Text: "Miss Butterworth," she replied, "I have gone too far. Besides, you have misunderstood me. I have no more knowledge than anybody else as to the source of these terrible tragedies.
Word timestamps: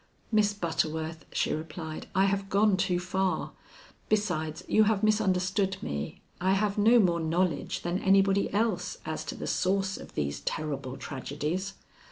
"Miss 0.31 0.51
Butterworth," 0.51 1.25
she 1.31 1.53
replied, 1.53 2.07
"I 2.15 2.25
have 2.25 2.49
gone 2.49 2.75
too 2.75 2.99
far. 2.99 3.51
Besides, 4.09 4.63
you 4.67 4.85
have 4.85 5.03
misunderstood 5.03 5.77
me. 5.83 6.21
I 6.41 6.53
have 6.53 6.75
no 6.75 6.97
more 6.97 7.19
knowledge 7.19 7.83
than 7.83 7.99
anybody 7.99 8.51
else 8.51 8.97
as 9.05 9.23
to 9.25 9.35
the 9.35 9.45
source 9.45 9.97
of 9.97 10.15
these 10.15 10.39
terrible 10.39 10.97
tragedies. 10.97 11.75